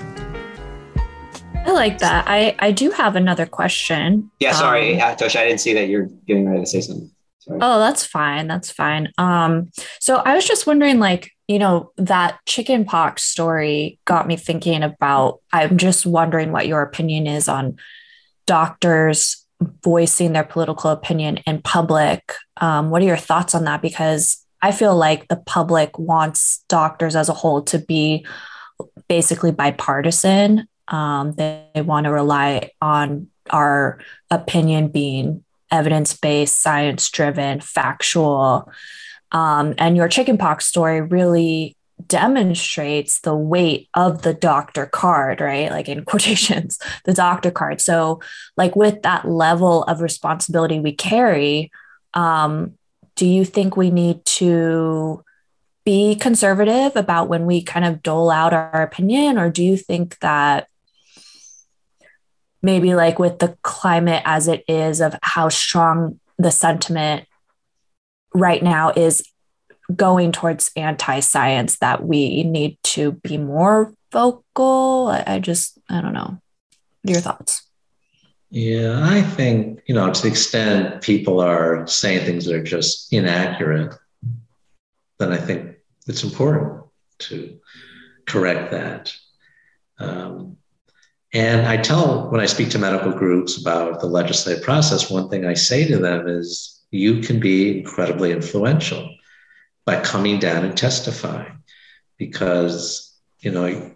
[1.66, 2.26] I like that.
[2.28, 4.30] I, I do have another question.
[4.40, 7.10] Yeah, sorry, um, Tosh, I didn't see that you're getting ready to say something.
[7.40, 7.60] Sorry.
[7.62, 8.48] Oh, that's fine.
[8.48, 9.12] That's fine.
[9.18, 14.36] Um, so I was just wondering, like, you know, that chicken pox story got me
[14.36, 15.42] thinking about.
[15.54, 17.78] I'm just wondering what your opinion is on
[18.48, 19.46] doctors
[19.84, 22.34] voicing their political opinion in public.
[22.58, 23.82] Um, what are your thoughts on that?
[23.82, 28.26] Because I feel like the public wants doctors as a whole to be
[29.08, 37.10] basically bipartisan um, they, they want to rely on our opinion being evidence based, science
[37.10, 38.72] driven, factual.
[39.32, 41.76] Um, and your chickenpox story really
[42.08, 45.72] demonstrates the weight of the doctor card, right?
[45.72, 47.82] Like in quotations, the doctor card.
[47.82, 48.22] So,
[48.58, 51.72] like with that level of responsibility we carry,
[52.14, 52.74] um,
[53.16, 55.24] do you think we need to
[55.86, 60.18] be conservative about when we kind of dole out our opinion, or do you think
[60.20, 60.68] that
[62.66, 67.26] maybe like with the climate as it is of how strong the sentiment
[68.34, 69.24] right now is
[69.96, 75.08] going towards anti-science that we need to be more vocal.
[75.10, 76.40] I, just i don't know.
[77.04, 77.62] Your thoughts?
[78.50, 83.12] Yeah i think you know to the extent people are saying things that are just
[83.12, 83.94] inaccurate
[85.20, 85.76] then i think
[86.08, 86.84] it's important
[87.18, 87.60] to
[88.26, 89.14] correct that.
[89.98, 90.58] Um,
[91.36, 95.46] and I tell when I speak to medical groups about the legislative process, one thing
[95.46, 99.14] I say to them is you can be incredibly influential
[99.86, 101.62] by coming down and testifying.
[102.18, 103.94] Because, you know,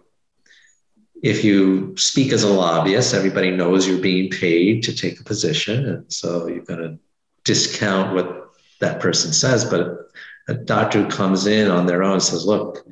[1.22, 5.86] if you speak as a lobbyist, everybody knows you're being paid to take a position.
[5.86, 6.98] And so you're going to
[7.44, 8.50] discount what
[8.80, 9.64] that person says.
[9.64, 10.10] But
[10.48, 12.84] a doctor who comes in on their own says, look,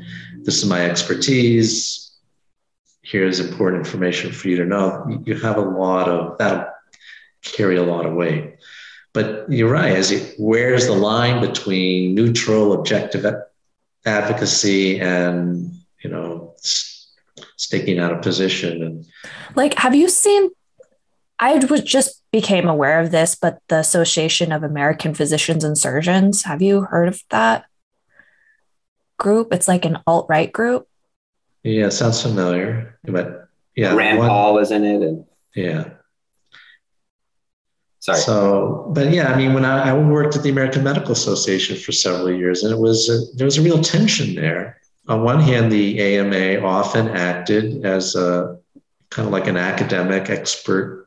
[0.44, 2.07] this is my expertise
[3.08, 6.66] here's important information for you to know, you have a lot of that'll
[7.42, 8.56] carry a lot of weight.
[9.14, 13.24] But you're right, as it, where's the line between neutral, objective
[14.06, 16.54] advocacy and you know
[17.56, 19.04] sticking out a position and
[19.56, 20.50] like have you seen
[21.38, 26.42] I was just became aware of this, but the Association of American Physicians and Surgeons,
[26.42, 27.66] have you heard of that
[29.18, 29.52] group?
[29.52, 30.87] It's like an alt right group.
[31.68, 32.98] Yeah, sounds familiar.
[33.04, 35.90] But yeah, Rand one, Paul was in it, and yeah.
[37.98, 38.18] Sorry.
[38.20, 41.92] So, but yeah, I mean, when I, I worked at the American Medical Association for
[41.92, 44.80] several years, and it was a, there was a real tension there.
[45.08, 48.58] On one hand, the AMA often acted as a
[49.10, 51.06] kind of like an academic expert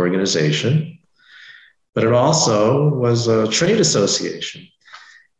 [0.00, 0.98] organization,
[1.94, 4.66] but it also was a trade association.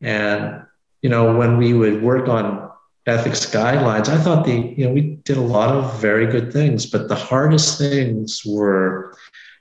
[0.00, 0.62] And
[1.02, 2.69] you know, when we would work on
[3.06, 6.86] ethics guidelines, I thought the, you know, we did a lot of very good things,
[6.86, 9.16] but the hardest things were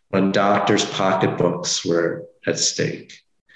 [0.09, 3.13] when doctors' pocketbooks were at stake.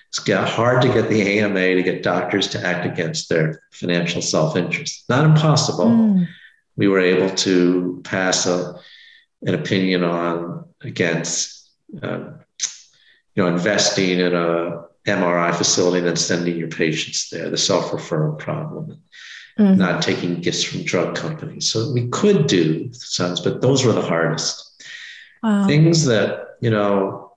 [0.09, 4.21] It's got hard to get the AMA to get doctors to act against their financial
[4.21, 5.05] self-interest.
[5.09, 5.85] Not impossible.
[5.85, 6.27] Mm.
[6.75, 8.75] We were able to pass a,
[9.41, 11.71] an opinion on against
[12.01, 12.39] um,
[13.35, 18.39] you know investing in a MRI facility and then sending your patients there, the self-referral
[18.39, 19.01] problem,
[19.57, 19.77] mm-hmm.
[19.77, 21.71] not taking gifts from drug companies.
[21.71, 24.83] So we could do sons, but those were the hardest.
[25.41, 25.67] Wow.
[25.67, 27.33] Things that, you know,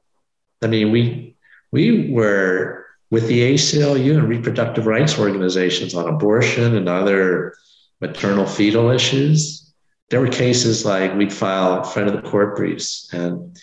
[0.63, 1.37] I mean, we
[1.73, 7.55] we were with the ACLU and reproductive rights organizations on abortion and other
[8.01, 9.73] maternal fetal issues.
[10.11, 13.59] There were cases like we'd file front of the court briefs and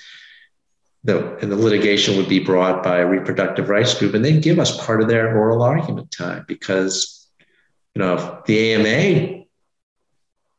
[1.04, 4.60] the, and the litigation would be brought by a reproductive rights group, and they'd give
[4.60, 7.23] us part of their oral argument time because,
[7.96, 9.44] you know, the AMA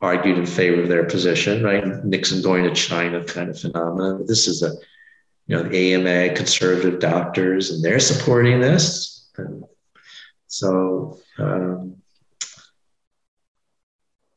[0.01, 2.05] argued in favor of their position, right?
[2.05, 4.25] Nixon going to China kind of phenomenon.
[4.27, 4.73] This is a,
[5.47, 9.31] you know, the AMA, conservative doctors, and they're supporting this.
[9.37, 9.65] And
[10.47, 11.97] so, um,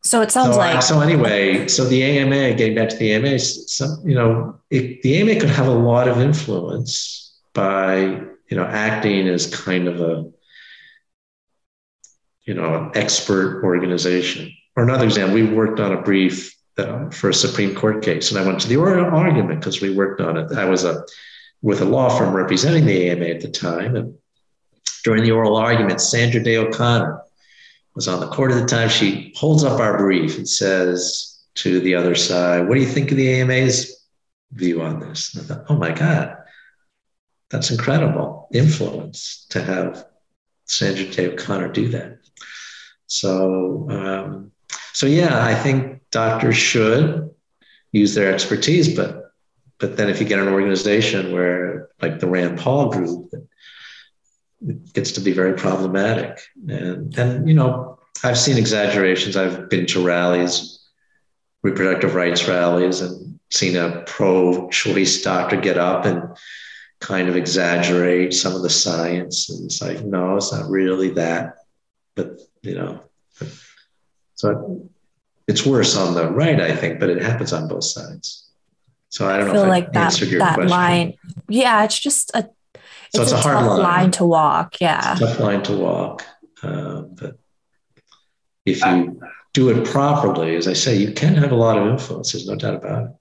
[0.01, 0.81] so it sounds so, like.
[0.81, 5.17] So anyway, so the AMA, getting back to the AMA, some, you know, it, the
[5.17, 7.97] AMA could have a lot of influence by,
[8.49, 10.31] you know, acting as kind of a,
[12.47, 14.51] you know, an expert organization.
[14.75, 18.39] Or another example, we worked on a brief uh, for a Supreme Court case, and
[18.39, 20.51] I went to the oral argument because we worked on it.
[20.53, 21.03] I was a
[21.61, 24.15] with a law firm representing the AMA at the time, and
[25.03, 27.21] during the oral argument, Sandra Day O'Connor
[27.95, 28.89] was on the court at the time.
[28.89, 33.11] She holds up our brief and says to the other side, What do you think
[33.11, 34.05] of the AMA's
[34.51, 35.33] view on this?
[35.33, 36.37] And I thought, Oh my God,
[37.49, 40.05] that's incredible influence to have
[40.65, 42.19] Sandra Day O'Connor do that.
[43.08, 44.51] So, um,
[44.93, 47.34] so yeah, I think doctors should
[47.91, 49.24] use their expertise, but
[49.80, 53.32] but then if you get an organization where like the Rand Paul group
[54.66, 56.39] it gets to be very problematic.
[56.68, 59.38] And, and, you know, I've seen exaggerations.
[59.38, 60.80] I've been to rallies,
[61.64, 66.24] reproductive rights rallies, and seen a pro choice doctor get up and
[66.99, 69.49] kind of exaggerate some of the science.
[69.49, 71.58] And it's like, no, it's not really that.
[72.18, 73.03] But, you know,
[74.36, 74.89] so
[75.47, 78.49] it's worse on the right, I think, but it happens on both sides.
[79.09, 80.68] So I don't I feel know like that, that question.
[80.68, 81.13] line.
[81.47, 82.49] Yeah, it's just a
[83.13, 83.80] so it's, it's a, a, hard line.
[83.80, 84.11] line.
[84.11, 84.82] to walk.
[84.82, 85.15] Yeah.
[85.18, 86.26] tough line to walk.
[86.61, 87.39] Uh, but
[88.65, 89.22] if you
[89.53, 92.34] do it properly, as I say, you can have a lot of influence.
[92.34, 93.11] There's no doubt about it.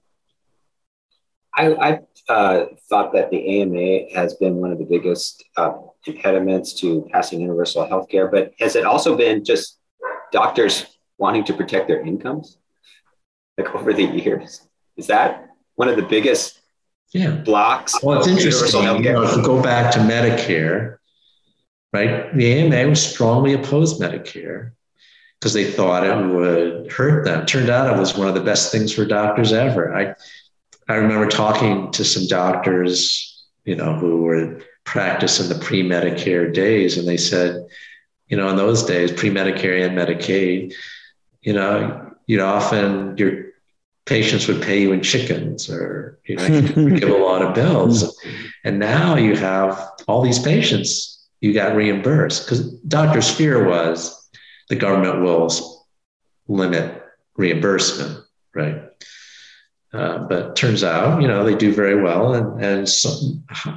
[1.55, 1.99] I, I
[2.31, 5.73] uh, thought that the AMA has been one of the biggest uh,
[6.07, 9.79] impediments to passing universal health care, but has it also been just
[10.31, 10.85] doctors
[11.17, 12.57] wanting to protect their incomes
[13.57, 14.61] like over the years?
[14.95, 16.59] Is that one of the biggest
[17.13, 17.31] yeah.
[17.31, 18.01] blocks.
[18.03, 18.81] Well, it's interesting.
[18.81, 20.97] You know, if we go back to Medicare,
[21.93, 22.35] right?
[22.35, 24.71] The AMA was strongly opposed Medicare
[25.39, 27.45] because they thought it would hurt them.
[27.45, 29.95] Turned out it was one of the best things for doctors ever.
[29.95, 30.15] I
[30.89, 37.05] I remember talking to some doctors, you know, who were practicing the pre-Medicare days, and
[37.05, 37.67] they said,
[38.29, 40.73] you know, in those days, pre-Medicare and Medicaid,
[41.41, 43.47] you know, you'd often your
[44.05, 46.47] patients would pay you in chickens or you know
[46.97, 48.17] give a lot of bills.
[48.63, 54.29] And now you have all these patients you got reimbursed because doctor's fear was
[54.69, 55.85] the government will
[56.47, 57.03] limit
[57.35, 58.23] reimbursement
[58.55, 58.86] right
[59.97, 63.09] uh, but turns out you know they do very well and and so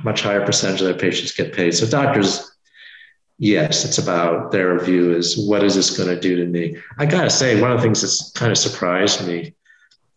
[0.04, 2.50] much higher percentage of their patients get paid so doctors
[3.38, 7.06] yes it's about their view is what is this going to do to me i
[7.06, 9.54] gotta say one of the things that's kind of surprised me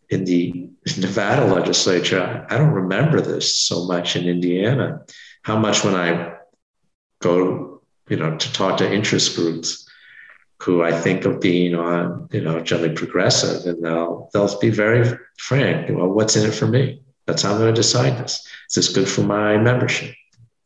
[0.09, 5.01] in the Nevada legislature, I don't remember this so much in Indiana.
[5.41, 6.35] How much when I
[7.21, 9.82] go, you know, to talk to interest groups
[10.63, 15.17] who I think of being on, you know, generally progressive, and they'll they'll be very
[15.37, 15.89] frank.
[15.89, 17.01] Well, what's in it for me?
[17.25, 18.45] That's how I'm going to decide this.
[18.69, 20.15] Is this good for my membership?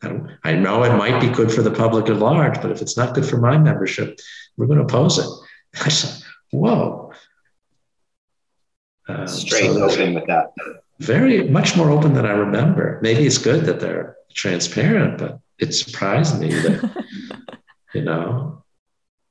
[0.03, 2.97] I, I know it might be good for the public at large, but if it's
[2.97, 4.19] not good for my membership,
[4.55, 5.27] we're going to oppose it.
[5.85, 7.07] I said, whoa,
[9.07, 10.53] um, Straight so open with that.
[10.99, 12.99] Very much more open than I remember.
[13.01, 17.05] Maybe it's good that they're transparent, but it surprised me that
[17.93, 18.63] you know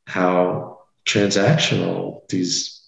[0.07, 2.81] how transactional these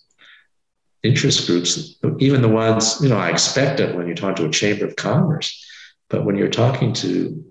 [1.03, 4.51] interest groups, even the ones you know, I expect it when you talk to a
[4.51, 5.65] chamber of commerce,
[6.09, 7.45] but when you're talking to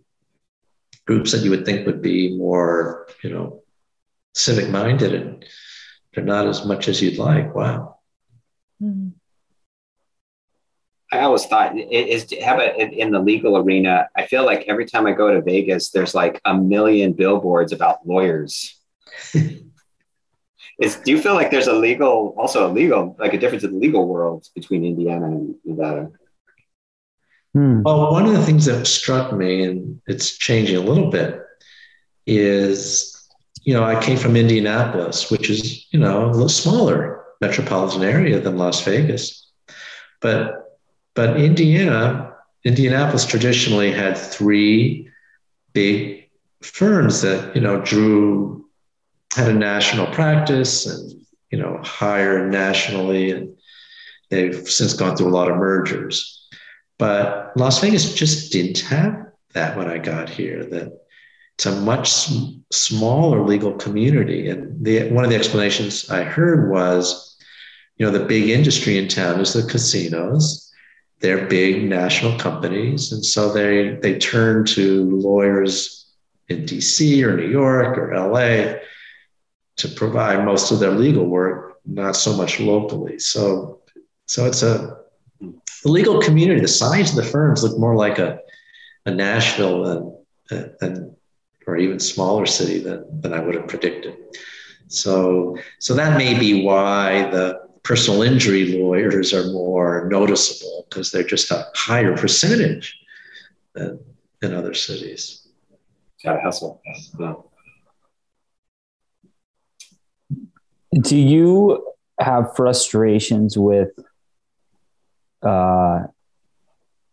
[1.06, 3.64] groups that you would think would be more, you know,
[4.36, 5.46] civic minded and
[6.14, 7.56] they're not as much as you'd like.
[7.56, 8.00] Wow.
[8.82, 9.10] Mm-hmm.
[11.12, 14.10] I always thought is how about in the legal arena?
[14.16, 18.06] I feel like every time I go to Vegas, there's like a million billboards about
[18.06, 18.77] lawyers.
[20.80, 23.72] Is do you feel like there's a legal, also a legal, like a difference in
[23.74, 26.12] the legal world between Indiana and Nevada?
[27.54, 27.82] Hmm.
[27.82, 31.42] Well, one of the things that struck me, and it's changing a little bit,
[32.26, 33.14] is
[33.64, 38.40] you know I came from Indianapolis, which is you know a little smaller metropolitan area
[38.40, 39.52] than Las Vegas,
[40.22, 40.80] but
[41.16, 45.10] but Indiana, Indianapolis traditionally had three
[45.74, 46.30] big
[46.62, 48.57] firms that you know drew
[49.38, 51.14] had a national practice and
[51.52, 53.56] you know hired nationally, and
[54.30, 56.48] they've since gone through a lot of mergers.
[56.98, 60.66] But Las Vegas just didn't have that when I got here.
[60.66, 61.00] That
[61.56, 66.70] it's a much sm- smaller legal community, and the one of the explanations I heard
[66.72, 67.38] was,
[67.98, 70.68] you know, the big industry in town is the casinos
[71.20, 76.06] they're big national companies, and so they they turn to lawyers
[76.48, 77.24] in D.C.
[77.24, 78.80] or New York or L.A.
[79.78, 83.20] to provide most of their legal work, not so much locally.
[83.20, 83.82] So
[84.26, 84.98] so it's a
[85.40, 86.60] the legal community.
[86.62, 88.40] The size of the firms look more like a
[89.06, 89.84] a Nashville
[90.50, 91.16] than, than
[91.66, 94.18] or even smaller city than than I would have predicted.
[94.88, 101.24] So so that may be why the personal injury lawyers are more noticeable because they're
[101.24, 103.00] just a higher percentage
[103.74, 104.00] than
[104.42, 105.48] in other cities.
[106.24, 106.82] Got to hustle.
[111.00, 111.86] Do you
[112.20, 113.90] have frustrations with
[115.42, 116.04] uh,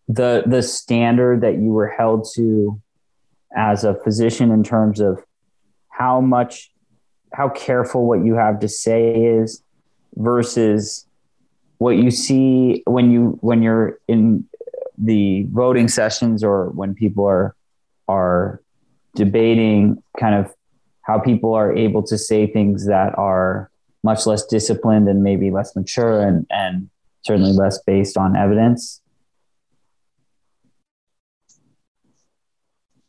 [0.08, 2.80] the the standard that you were held to
[3.54, 5.22] as a physician in terms of
[5.88, 6.70] how much
[7.32, 9.62] how careful what you have to say is
[10.16, 11.06] versus
[11.78, 14.44] what you see when you when you're in
[14.96, 17.56] the voting sessions or when people are
[18.08, 18.60] are
[19.14, 20.52] debating kind of
[21.02, 23.70] how people are able to say things that are
[24.04, 26.88] much less disciplined and maybe less mature and and
[27.22, 29.00] certainly less based on evidence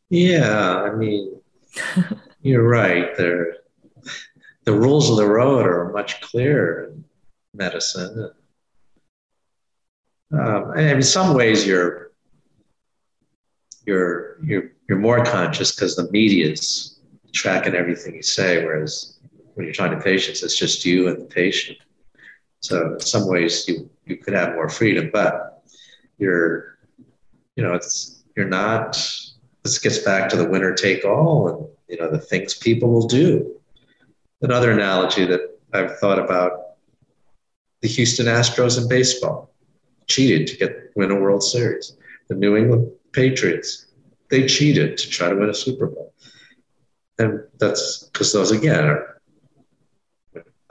[0.09, 1.39] yeah i mean
[2.41, 3.57] you're right there
[4.65, 7.05] the rules of the road are much clearer in
[7.53, 8.31] medicine.
[10.31, 12.11] Um, and in some ways, you're
[13.85, 16.99] you're you're you're more conscious because the media is
[17.31, 19.19] tracking everything you say, whereas
[19.55, 21.77] when you're talking to patients, it's just you and the patient.
[22.61, 25.63] So in some ways, you you could have more freedom, but
[26.17, 26.77] you're
[27.55, 28.95] you know it's you're not.
[29.63, 33.07] This gets back to the winner take all, and you know the things people will
[33.07, 33.55] do
[34.41, 36.75] another analogy that I've thought about
[37.81, 39.53] the Houston Astros in baseball
[40.07, 41.97] cheated to get win a World Series.
[42.27, 43.87] The New England Patriots,
[44.29, 46.13] they cheated to try to win a Super Bowl.
[47.17, 49.14] And that's because those again are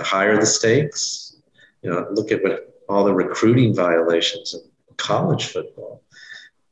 [0.00, 1.36] higher the stakes.
[1.82, 4.60] You know, look at what all the recruiting violations in
[4.96, 6.02] college football.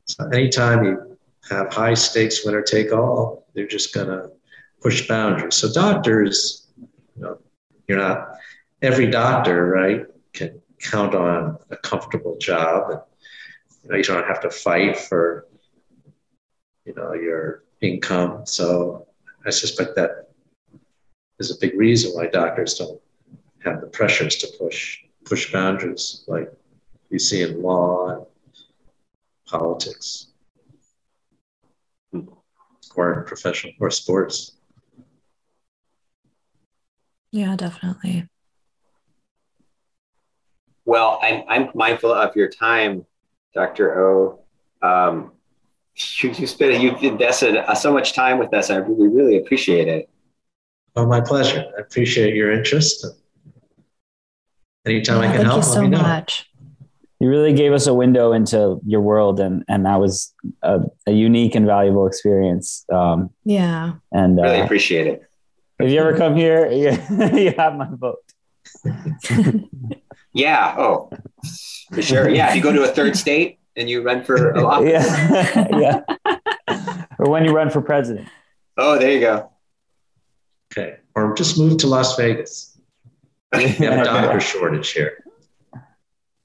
[0.05, 1.17] So anytime you
[1.49, 4.29] have high stakes winner take all, they're just gonna
[4.81, 5.55] push boundaries.
[5.55, 6.67] So doctors
[7.15, 7.37] you know,
[7.87, 8.37] you're not
[8.81, 13.01] every doctor, right, can count on a comfortable job, and
[13.83, 15.47] you know you don't have to fight for
[16.85, 18.45] you know your income.
[18.45, 19.07] So
[19.45, 20.29] I suspect that
[21.39, 22.99] is a big reason why doctors don't
[23.63, 26.51] have the pressures to push push boundaries like
[27.09, 28.25] you see in law and
[29.45, 30.27] politics
[32.95, 34.53] or professional or sports.
[37.31, 38.27] Yeah, definitely.
[40.85, 43.05] Well, I'm, I'm mindful of your time,
[43.53, 43.99] Dr.
[43.99, 44.39] O.
[44.81, 45.31] Um,
[46.21, 48.69] you, you spent, you've invested uh, so much time with us.
[48.69, 50.09] I really, really appreciate it.
[50.95, 51.63] Oh, my pleasure.
[51.77, 53.05] I appreciate your interest.
[54.85, 56.49] Anytime yeah, I can thank help, you so much.
[57.19, 61.11] You really gave us a window into your world, and and that was a, a
[61.11, 62.85] unique and valuable experience.
[62.91, 65.23] Um, yeah, and really uh, appreciate it.
[65.79, 66.91] If you ever come here, you,
[67.37, 68.19] you have my vote.
[70.33, 70.75] yeah.
[70.77, 71.09] Oh,
[71.91, 72.29] for sure.
[72.29, 72.49] Yeah.
[72.49, 74.89] If you go to a third state and you run for a office.
[74.89, 76.01] Yeah.
[76.67, 77.05] yeah.
[77.19, 78.27] Or when you run for president.
[78.77, 79.51] Oh, there you go.
[80.71, 80.97] Okay.
[81.15, 82.72] Or just move to Las Vegas.
[83.55, 85.23] We have a doctor shortage here.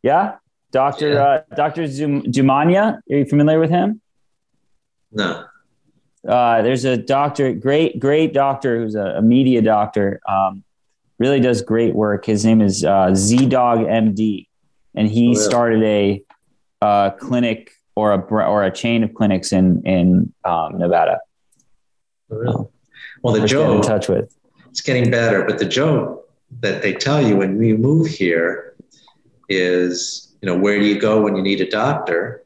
[0.02, 0.36] Yeah.
[0.70, 1.12] Dr.
[1.12, 1.22] Yeah.
[1.22, 1.86] Uh, Dr.
[1.86, 2.98] Zum- Damania.
[3.10, 4.00] Are you familiar with him?
[5.12, 5.44] No.
[6.26, 10.20] Uh, there's a doctor, great, great doctor who's a, a media doctor.
[10.28, 10.64] Um,
[11.18, 12.26] really does great work.
[12.26, 14.46] His name is uh, Z Dog MD,
[14.94, 15.40] and he oh, yeah.
[15.40, 16.22] started a
[16.80, 21.20] a clinic or a or a chain of clinics in in um, Nevada.
[22.28, 22.66] Really?
[23.22, 24.32] Well, the get in touch with.
[24.70, 26.27] it's getting better, but the joke
[26.60, 28.74] that they tell you when you move here
[29.48, 32.44] is, you know, where do you go when you need a doctor?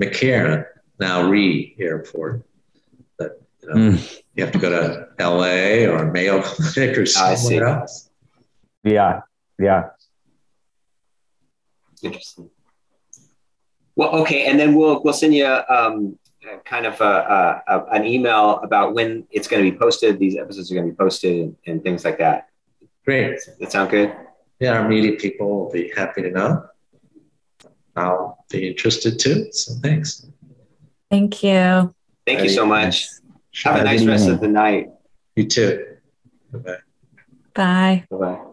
[0.00, 0.66] McCarran,
[0.98, 2.42] now Reid Airport.
[3.18, 4.20] But you know, Mm.
[4.34, 8.10] you have to go to LA or Mayo Clinic or somewhere else.
[8.84, 9.20] Yeah,
[9.58, 9.90] yeah.
[12.02, 12.50] Interesting.
[13.94, 16.18] Well, okay, and then we'll we'll send you um,
[16.64, 20.18] kind of a, a, a, an email about when it's going to be posted.
[20.18, 22.48] These episodes are going to be posted and, and things like that.
[23.04, 23.38] Great.
[23.60, 24.14] That sound good?
[24.60, 26.64] Yeah, our media people will be happy to know.
[27.96, 29.50] I'll be interested too.
[29.52, 30.26] So thanks.
[31.10, 31.94] Thank you.
[32.26, 33.08] Thank you so much.
[33.64, 34.90] Have a Have a nice good rest of the night.
[35.36, 35.86] You too.
[36.52, 36.76] Bye-bye.
[37.54, 38.04] Bye.
[38.10, 38.51] Bye bye.